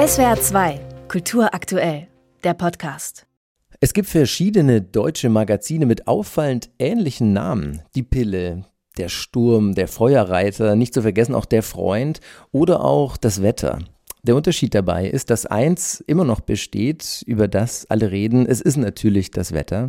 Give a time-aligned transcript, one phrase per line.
[0.00, 2.08] SWR 2, Kultur aktuell,
[2.42, 3.26] der Podcast.
[3.80, 7.82] Es gibt verschiedene deutsche Magazine mit auffallend ähnlichen Namen.
[7.94, 8.64] Die Pille,
[8.96, 13.80] der Sturm, der Feuerreiter, nicht zu vergessen auch der Freund oder auch das Wetter.
[14.22, 18.44] Der Unterschied dabei ist, dass eins immer noch besteht, über das alle reden.
[18.44, 19.88] Es ist natürlich das Wetter,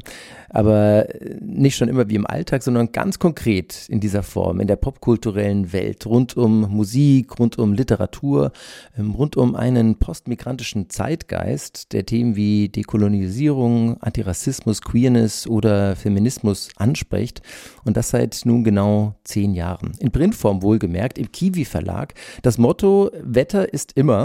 [0.50, 1.07] aber
[1.41, 5.73] nicht schon immer wie im Alltag, sondern ganz konkret in dieser Form, in der popkulturellen
[5.73, 8.54] Welt, rund um Musik, rund um Literatur,
[8.97, 17.42] ähm, rund um einen postmigrantischen Zeitgeist, der Themen wie Dekolonisierung, Antirassismus, Queerness oder Feminismus anspricht.
[17.84, 19.92] Und das seit nun genau zehn Jahren.
[20.00, 22.14] In Printform wohlgemerkt, im Kiwi Verlag.
[22.43, 24.21] Das Motto Wetter ist immer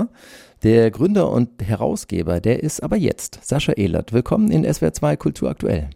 [0.63, 4.13] der Gründer und Herausgeber, der ist aber jetzt Sascha Ehlert.
[4.13, 5.91] Willkommen in SWR 2 Kultur aktuell.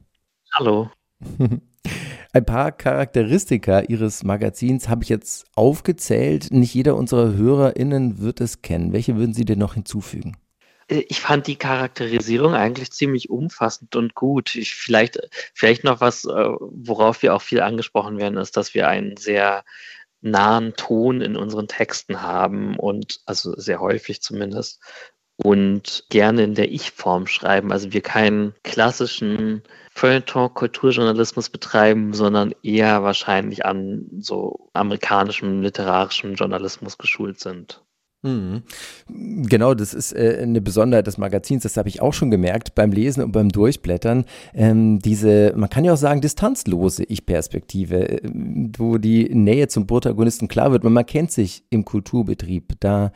[0.53, 0.91] Hallo.
[2.33, 6.53] Ein paar Charakteristika Ihres Magazins habe ich jetzt aufgezählt.
[6.53, 8.93] Nicht jeder unserer HörerInnen wird es kennen.
[8.93, 10.37] Welche würden Sie denn noch hinzufügen?
[10.87, 14.57] Ich fand die Charakterisierung eigentlich ziemlich umfassend und gut.
[14.57, 15.21] Ich, vielleicht,
[15.55, 19.65] vielleicht noch was, äh, worauf wir auch viel angesprochen werden, ist, dass wir einen sehr
[20.21, 24.80] nahen Ton in unseren Texten haben und also sehr häufig zumindest
[25.43, 27.73] und gerne in der Ich-Form schreiben.
[27.73, 29.62] Also wir keinen klassischen
[29.95, 37.82] Feuilleton-Kulturjournalismus betreiben, sondern eher wahrscheinlich an so amerikanischem literarischem Journalismus geschult sind.
[38.23, 38.65] Mhm.
[39.09, 42.93] Genau, das ist äh, eine Besonderheit des Magazins, das habe ich auch schon gemerkt beim
[42.93, 44.27] Lesen und beim Durchblättern.
[44.52, 48.30] Ähm, diese, man kann ja auch sagen, distanzlose Ich-Perspektive, äh,
[48.77, 52.74] wo die Nähe zum Protagonisten klar wird, man kennt sich im Kulturbetrieb.
[52.80, 53.12] Da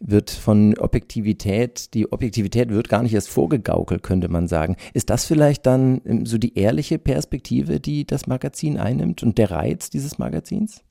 [0.00, 4.76] wird von Objektivität, die Objektivität wird gar nicht erst vorgegaukelt, könnte man sagen.
[4.94, 9.50] Ist das vielleicht dann ähm, so die ehrliche Perspektive, die das Magazin einnimmt und der
[9.50, 10.82] Reiz dieses Magazins?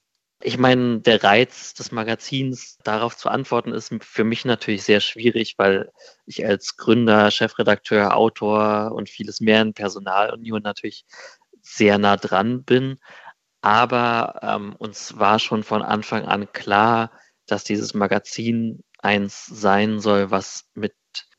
[0.41, 5.55] Ich meine, der Reiz des Magazins darauf zu antworten ist für mich natürlich sehr schwierig,
[5.58, 5.91] weil
[6.25, 11.06] ich als Gründer, Chefredakteur, Autor und vieles mehr in Personalunion natürlich
[11.61, 13.00] sehr nah dran bin.
[13.62, 17.12] Aber ähm, uns war schon von Anfang an klar,
[17.47, 20.94] dass dieses Magazin eins sein soll, was mit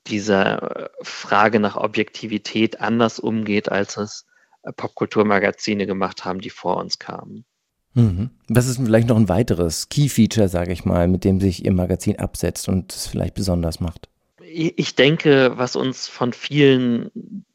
[0.06, 4.26] dieser Frage nach Objektivität anders umgeht, als es
[4.76, 7.44] Popkulturmagazine gemacht haben, die vor uns kamen.
[7.96, 8.28] Mhm.
[8.48, 12.18] Was ist vielleicht noch ein weiteres Key-Feature, sage ich mal, mit dem sich Ihr Magazin
[12.18, 14.10] absetzt und es vielleicht besonders macht?
[14.38, 17.10] Ich denke, was uns von vielen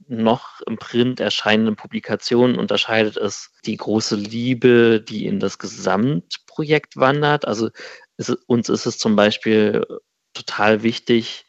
[0.07, 7.47] noch im Print erscheinenden Publikationen unterscheidet, ist die große Liebe, die in das Gesamtprojekt wandert.
[7.47, 7.69] Also
[8.17, 9.85] ist, uns ist es zum Beispiel
[10.33, 11.45] total wichtig,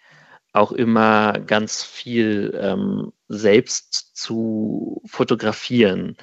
[0.52, 6.18] auch immer ganz viel ähm, selbst zu fotografieren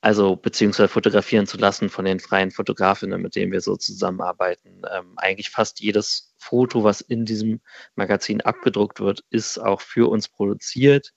[0.00, 4.82] also beziehungsweise fotografieren zu lassen von den freien Fotografinnen, mit denen wir so zusammenarbeiten.
[4.92, 7.60] Ähm, eigentlich fast jedes Foto, was in diesem
[7.96, 11.12] Magazin abgedruckt wird, ist auch für uns produziert.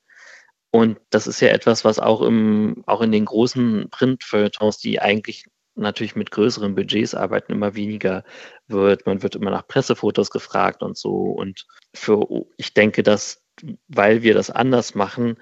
[0.72, 5.46] Und das ist ja etwas, was auch im, auch in den großen Printfeuilletons, die eigentlich
[5.76, 8.24] natürlich mit größeren Budgets arbeiten, immer weniger
[8.68, 9.06] wird.
[9.06, 11.12] Man wird immer nach Pressefotos gefragt und so.
[11.12, 12.28] Und für,
[12.58, 13.44] ich denke, dass,
[13.88, 15.38] weil wir das anders machen,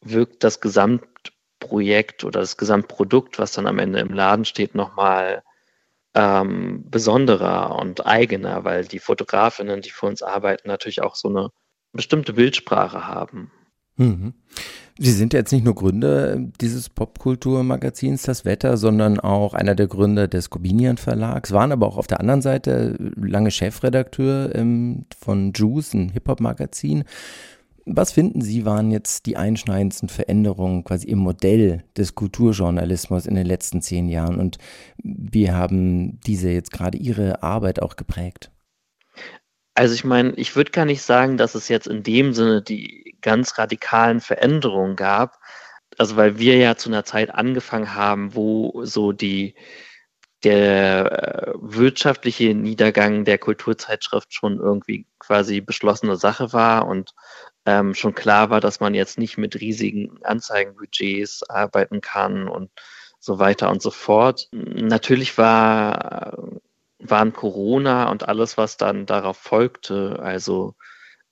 [0.00, 1.04] wirkt das Gesamt
[1.66, 5.42] Projekt oder das Gesamtprodukt, was dann am Ende im Laden steht, nochmal
[6.14, 11.50] ähm, besonderer und eigener, weil die Fotografinnen, die für uns arbeiten, natürlich auch so eine
[11.92, 13.50] bestimmte Bildsprache haben.
[13.96, 14.34] Mhm.
[14.98, 20.26] Sie sind jetzt nicht nur Gründer dieses Popkulturmagazins Das Wetter, sondern auch einer der Gründer
[20.26, 25.92] des Corbinian Verlags, waren aber auch auf der anderen Seite lange Chefredakteur ähm, von Juice,
[25.92, 27.04] ein Hip-Hop-Magazin.
[27.88, 33.46] Was finden Sie waren jetzt die einschneidendsten Veränderungen quasi im Modell des Kulturjournalismus in den
[33.46, 34.58] letzten zehn Jahren und
[35.04, 38.50] wie haben diese jetzt gerade Ihre Arbeit auch geprägt?
[39.74, 43.16] Also ich meine, ich würde gar nicht sagen, dass es jetzt in dem Sinne die
[43.20, 45.38] ganz radikalen Veränderungen gab.
[45.96, 49.54] Also weil wir ja zu einer Zeit angefangen haben, wo so die
[50.42, 57.14] der äh, wirtschaftliche Niedergang der Kulturzeitschrift schon irgendwie quasi beschlossene Sache war und
[57.66, 62.70] ähm, schon klar war, dass man jetzt nicht mit riesigen Anzeigenbudgets arbeiten kann und
[63.18, 64.48] so weiter und so fort.
[64.52, 66.38] Natürlich war,
[67.00, 70.74] waren Corona und alles, was dann darauf folgte, also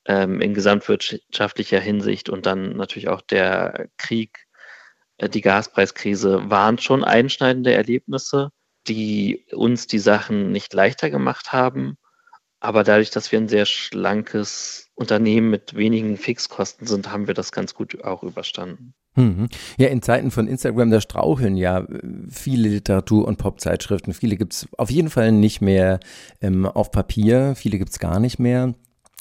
[0.07, 4.47] ähm, in gesamtwirtschaftlicher Hinsicht und dann natürlich auch der Krieg,
[5.19, 8.51] äh, die Gaspreiskrise, waren schon einschneidende Erlebnisse,
[8.89, 11.97] die uns die Sachen nicht leichter gemacht haben.
[12.65, 17.53] Aber dadurch, dass wir ein sehr schlankes Unternehmen mit wenigen Fixkosten sind, haben wir das
[17.53, 18.95] ganz gut auch überstanden.
[19.17, 19.51] Mhm.
[19.77, 21.87] Ja, in Zeiten von Instagram, da straucheln ja
[22.31, 24.15] viele Literatur- und Popzeitschriften.
[24.15, 26.01] Viele gibt es auf jeden Fall nicht mehr
[26.41, 28.73] ähm, auf Papier, viele gibt es gar nicht mehr.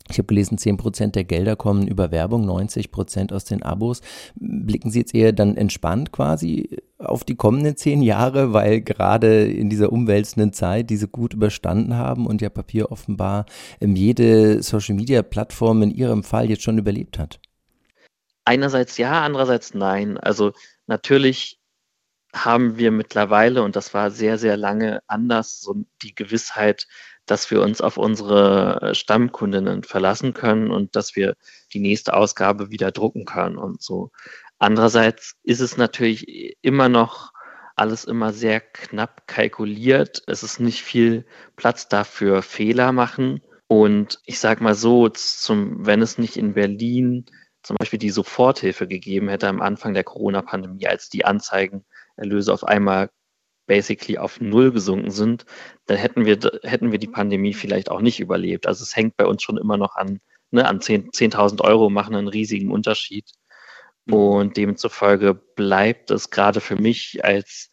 [0.10, 4.02] Ich habe gelesen, 10% der Gelder kommen über Werbung, 90% aus den Abos.
[4.36, 9.70] Blicken Sie jetzt eher dann entspannt quasi auf die kommenden zehn Jahre, weil gerade in
[9.70, 13.46] dieser umwälzenden Zeit diese gut überstanden haben und ja Papier offenbar
[13.80, 17.40] ähm, jede Social-Media-Plattform in Ihrem Fall jetzt schon überlebt hat?
[18.46, 20.18] Einerseits ja, andererseits nein.
[20.18, 20.52] Also
[20.86, 21.60] natürlich
[22.34, 26.88] haben wir mittlerweile, und das war sehr, sehr lange anders, so die Gewissheit,
[27.26, 31.36] dass wir uns auf unsere Stammkundinnen verlassen können und dass wir
[31.74, 34.12] die nächste Ausgabe wieder drucken können und so.
[34.60, 37.34] Andererseits ist es natürlich immer noch
[37.76, 40.22] alles immer sehr knapp kalkuliert.
[40.28, 41.26] Es ist nicht viel
[41.56, 43.42] Platz dafür Fehler machen.
[43.68, 47.26] Und ich sage mal so, zum, wenn es nicht in Berlin
[47.64, 53.10] zum Beispiel die Soforthilfe gegeben hätte am Anfang der Corona-Pandemie, als die Anzeigenerlöse auf einmal
[53.66, 55.46] basically auf Null gesunken sind,
[55.86, 58.68] dann hätten wir, hätten wir die Pandemie vielleicht auch nicht überlebt.
[58.68, 60.20] Also es hängt bei uns schon immer noch an,
[60.52, 63.32] ne, an 10.000 10 Euro machen einen riesigen Unterschied.
[64.06, 64.14] Mhm.
[64.14, 67.70] Und demzufolge bleibt es gerade für mich als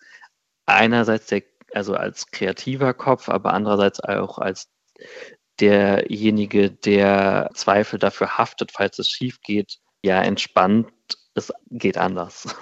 [0.66, 1.42] einerseits der,
[1.72, 4.70] also als kreativer Kopf, aber andererseits auch als
[5.60, 10.88] derjenige, der Zweifel dafür haftet, falls es schief geht, ja entspannt,
[11.34, 12.56] es geht anders.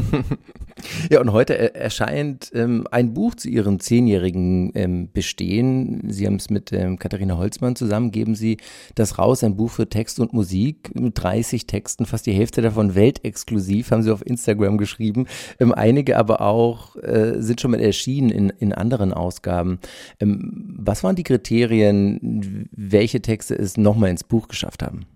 [1.10, 6.10] ja, und heute erscheint ähm, ein Buch zu Ihrem zehnjährigen ähm, Bestehen.
[6.10, 8.58] Sie haben es mit ähm, Katharina Holzmann zusammen, geben Sie
[8.94, 12.94] das raus, ein Buch für Text und Musik mit 30 Texten, fast die Hälfte davon
[12.94, 15.26] weltexklusiv, haben Sie auf Instagram geschrieben.
[15.60, 19.78] Ähm, einige aber auch äh, sind schon mal erschienen in, in anderen Ausgaben.
[20.20, 25.06] Ähm, was waren die Kriterien, welche Texte es nochmal ins Buch geschafft haben?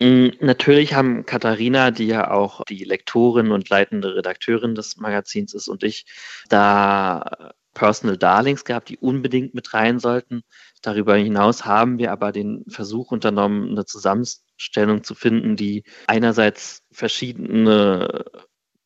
[0.00, 5.68] Mm, natürlich haben Katharina, die ja auch die Lektorin und leitende Redakteurin des Magazins ist,
[5.68, 6.06] und ich
[6.48, 10.42] da Personal Darlings gehabt, die unbedingt mit rein sollten.
[10.82, 18.24] Darüber hinaus haben wir aber den Versuch unternommen, eine Zusammenstellung zu finden, die einerseits verschiedene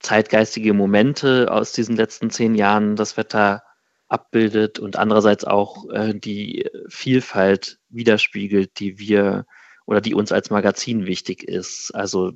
[0.00, 3.62] zeitgeistige Momente aus diesen letzten zehn Jahren das Wetter
[4.08, 9.46] abbildet und andererseits auch äh, die Vielfalt widerspiegelt, die wir
[9.86, 11.94] oder die uns als Magazin wichtig ist.
[11.94, 12.32] Also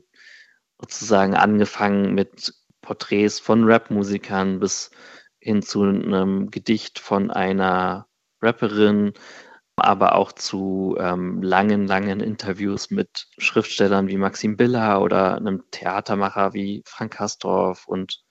[0.80, 4.90] sozusagen angefangen mit Porträts von Rap-Musikern bis
[5.40, 8.06] hin zu einem Gedicht von einer
[8.42, 9.12] Rapperin,
[9.76, 16.54] aber auch zu ähm, langen, langen Interviews mit Schriftstellern wie Maxim Biller oder einem Theatermacher
[16.54, 18.24] wie Frank Kastorf und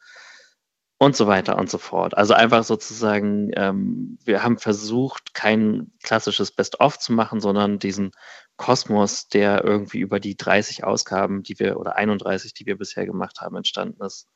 [0.98, 2.18] und so weiter und so fort.
[2.18, 8.12] Also einfach sozusagen, ähm, wir haben versucht, kein klassisches Best-of zu machen, sondern diesen
[8.58, 13.42] Kosmos, der irgendwie über die 30 Ausgaben, die wir oder 31, die wir bisher gemacht
[13.42, 14.28] haben, entstanden ist,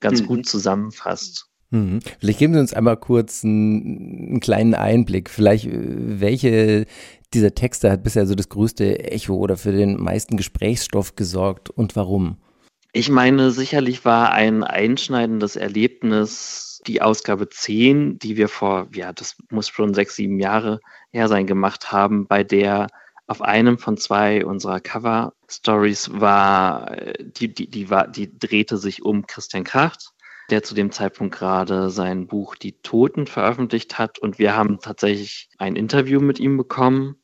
[0.00, 0.26] ganz mhm.
[0.26, 1.46] gut zusammenfasst.
[1.70, 2.00] Mhm.
[2.18, 5.28] Vielleicht geben Sie uns einmal kurz einen, einen, kleinen Einblick.
[5.28, 6.86] Vielleicht, äh, welche
[7.34, 11.94] dieser Texte hat bisher so das größte Echo oder für den meisten Gesprächsstoff gesorgt und
[11.94, 12.38] warum?
[12.94, 19.36] Ich meine, sicherlich war ein einschneidendes Erlebnis die Ausgabe 10, die wir vor, ja, das
[19.50, 20.80] muss schon sechs, sieben Jahre
[21.10, 22.86] her sein, gemacht haben, bei der
[23.28, 29.26] auf einem von zwei unserer Cover-Stories war, die, die, die, war, die drehte sich um
[29.26, 30.12] Christian Kracht,
[30.50, 34.18] der zu dem Zeitpunkt gerade sein Buch Die Toten veröffentlicht hat.
[34.18, 37.16] Und wir haben tatsächlich ein Interview mit ihm bekommen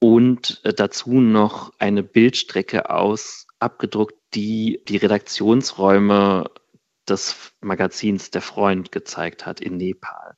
[0.00, 6.50] und dazu noch eine Bildstrecke aus abgedruckt, die die Redaktionsräume
[7.10, 10.36] des Magazins Der Freund gezeigt hat in Nepal.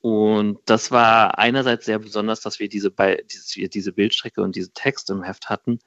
[0.00, 2.92] Und das war einerseits sehr besonders, dass wir diese,
[3.68, 5.78] diese, Bildstrecke und diesen Text im Heft hatten.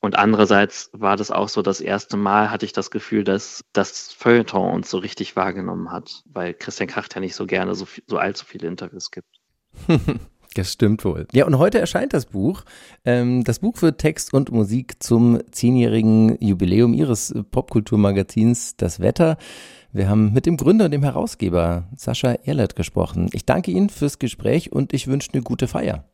[0.00, 4.12] Und andererseits war das auch so das erste Mal, hatte ich das Gefühl, dass das
[4.12, 8.18] Feuilleton uns so richtig wahrgenommen hat, weil Christian Kracht ja nicht so gerne so, so
[8.18, 9.40] allzu viele Interviews gibt.
[10.56, 11.26] Das stimmt wohl.
[11.32, 12.62] Ja, und heute erscheint das Buch.
[13.04, 19.36] Ähm, das Buch für Text und Musik zum zehnjährigen Jubiläum Ihres Popkulturmagazins Das Wetter.
[19.92, 23.28] Wir haben mit dem Gründer und dem Herausgeber Sascha Erlert gesprochen.
[23.32, 26.04] Ich danke Ihnen fürs Gespräch und ich wünsche eine gute Feier.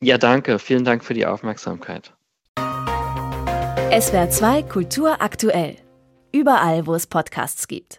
[0.00, 0.58] Ja, danke.
[0.58, 2.12] Vielen Dank für die Aufmerksamkeit.
[3.98, 5.76] SWR 2 Kultur aktuell.
[6.32, 7.92] Überall, wo es Podcasts gibt.